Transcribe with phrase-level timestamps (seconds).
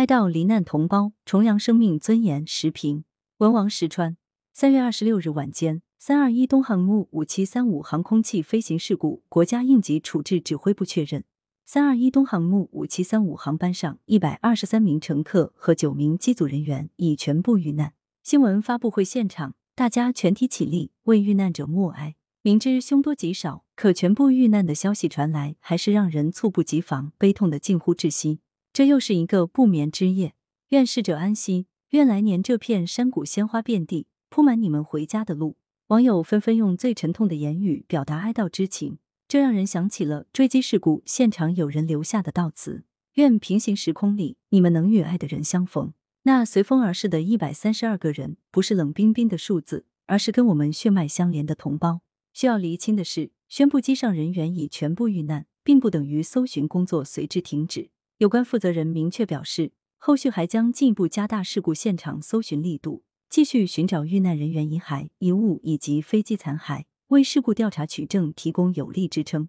[0.00, 2.46] 哀悼罹难同胞，重扬生命尊严。
[2.46, 3.04] 时评：
[3.36, 4.16] 文王石川。
[4.50, 11.24] 三月二十六日晚间，三二一东航木五七三五航空器飞行事故，国家应急处置指挥部确认，
[11.66, 17.92] 三二一东航木五七三五航班上一百二十三名乘客和九名机组人员已全部遇难。
[18.22, 22.14] 新闻发布会现场，大家全体起立为遇难者默哀。
[22.40, 28.38] 明知凶多吉少，可全部遇难的消息传来，还是让人猝不及防，悲痛的近乎窒息。
[28.72, 30.34] 这又是一个不眠之夜，
[30.68, 35.56] 愿逝者安息，愿来年这片山谷鲜花遍地，铺满你们回家的路。
[35.88, 45.92] 网友纷纷用最沉痛的言语表达哀悼之情，这让人想起了坠机事故现场有人留下的悼词：愿平行时空里你们能与爱的人相逢。
[46.22, 52.02] 那随风而逝的一百三十二个人，不是冷冰冰的数字，而是跟我们血脉相连的同胞。
[52.32, 57.90] 需要厘清的是，宣布机上人员已全部遇难，并不等于搜寻工作随之停止。
[58.20, 69.48] 有关负责人明确表示，后续还将进一步加大事故现场搜寻力度，继续寻找遇难人员遗骸、遗物以及飞机残骸，为事故调查取证提供有力支撑。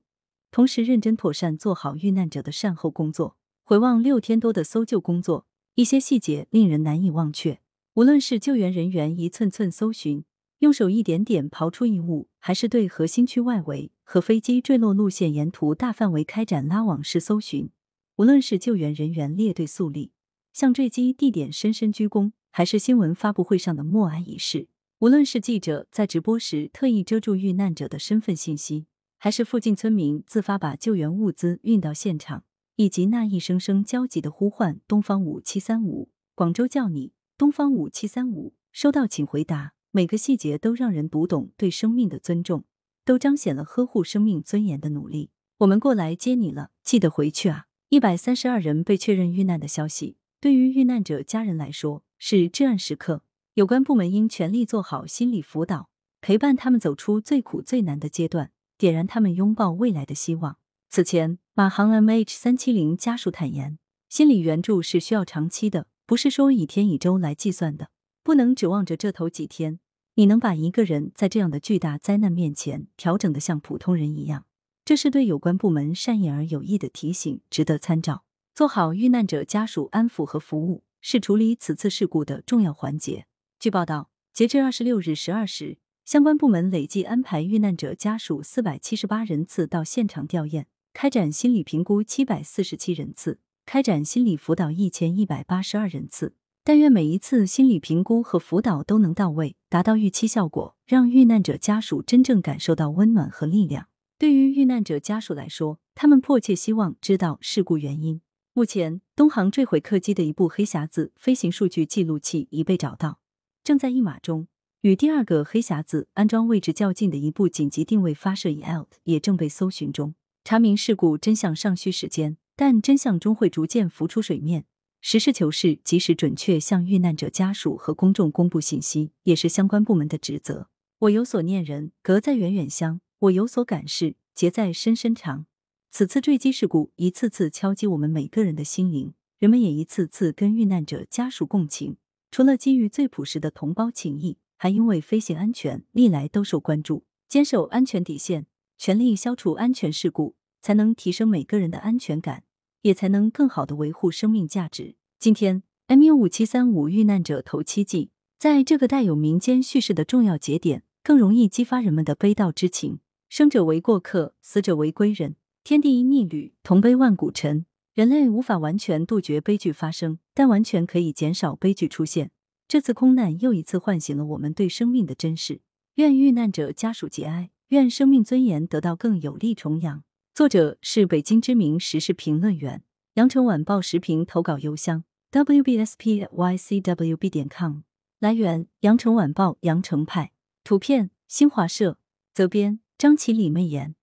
[0.52, 3.36] 同时，认真妥善做好遇难者的善后工作。
[3.61, 7.59] 回望六天多的搜救工作，一些细节令人难以忘却。
[7.95, 10.23] 无论是救援人员一寸寸搜寻，
[10.59, 17.69] 用手一点点刨出异物，还是对核心区外围和飞机坠落路线沿途大范围开展拉网式搜寻。
[18.17, 20.12] 无论是救援人员列队肃立，
[20.54, 24.68] 向坠机地点深深鞠躬，还是新闻发布会上的默哀仪式；
[25.00, 28.86] 无论是记者在直播时特意遮住遇难者的身份信息，
[29.18, 32.44] 还是附近村民自发把救援物资运到现场，
[32.76, 42.66] 以及那一声声焦急的呼唤“东方五七三五，广州叫你，东方五七三五，收到请回答”，每个细节都让人读懂对生命的尊重，
[43.03, 45.31] 都彰显了呵护生命尊严的努力。
[45.59, 47.68] 我们过来接你了，记得回去啊！
[47.92, 53.23] 一百三十二人被确认遇难的消息，对于遇难者家人来说是至暗时刻。
[53.56, 55.89] 有关部门应全力做好心理辅导，
[56.22, 60.56] 陪伴他们走出最苦最难的阶段，点燃他们拥抱未来的希望。
[60.90, 63.78] 此前，马航 MH 三七零家属坦言，
[64.08, 67.90] 心理援助是需要长期的，不是说以天以周来计算的，
[68.23, 69.81] 不能指望着这头几天，
[70.16, 74.46] 你能把一个人在这样的巨大灾难面前调整的像普通人一样。
[74.84, 78.24] 这是对有关部门善意而有益的提醒，值得参照。
[78.53, 83.25] 做好遇难者家属安抚和服务，是处理此次事故的重要环节。
[83.59, 96.34] 据报道，截至二十六日十二时，相关部门累计安排遇难者家属四百七十八人次到现场吊唁，开展心理评估七百四十七人次，开展心理辅导一千一百八十二人次。
[96.64, 103.88] 但愿每一次心理评估和辅导都能到位，达到预期效果，让遇难者家属真正感受到温暖和力量。
[104.22, 108.22] 对于遇难者家属来说，他们迫切希望知道事故原因。
[108.54, 113.20] 目前，东航坠毁客机的一部黑匣子飞行数据记录器已被找到，
[113.64, 114.48] 正在译码中。
[114.82, 120.14] 与第二个黑匣子安装位置较近的一部紧急定位发射仪 ELT 也正被搜寻中。
[120.44, 124.66] 查明事故真相尚需时间，但真相终会逐渐浮出水面。
[125.02, 130.68] 实事求是、及时准确向遇难者家属和公众公布信息，也是相关部门的职责。
[131.00, 133.02] 我有所念人，隔在远远乡。
[133.22, 135.46] 我有所感是，结在深深长。
[135.92, 141.98] 此次坠机事故一次次敲击我们每个人的心灵，人们也一次次跟遇难者家属共情。
[142.32, 147.04] 除了基于最朴实的同胞情谊，还因为飞行安全历来都受关注。
[147.30, 152.44] 坚守安全底线，全力消除安全事故，才能提升每个人的安全感，
[152.82, 154.96] 也才能更好的维护生命价值。
[155.20, 158.09] 今天，MU 五七三五遇难者头七季，
[158.40, 162.98] 在这个带有民间叙事的重要节点，更容易激发人们的悲悼之情。
[163.31, 165.38] 生者为过客，死者为归人。
[165.64, 167.66] 天地一逆旅，同悲万古尘。
[167.94, 172.31] 人类无法完全杜绝悲剧发生，但完全可以减少悲剧出现。
[172.68, 175.62] 这次空难又一次唤醒了我们对生命的珍视。
[175.96, 180.03] 愿遇难者家属节哀，愿生命尊严得到更有力重扬。
[180.34, 182.84] 作者是北京知名时事评论员，
[183.14, 187.84] 羊城晚报时评投稿邮箱 wbspycwb 点 com。
[188.20, 190.34] 来源：羊城晚报羊城派。
[190.66, 191.97] 图片：新华社。
[192.34, 192.82] 责编。
[193.02, 193.96] 张起李媚妍。